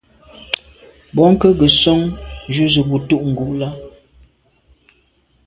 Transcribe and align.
Bônke’ 1.15 1.45
nke 1.51 1.65
nson 1.69 2.01
ju 2.53 2.63
ze 2.73 2.81
bo 2.89 2.97
tù’ 3.07 3.15
ngù 3.33 3.47
là. 3.59 3.69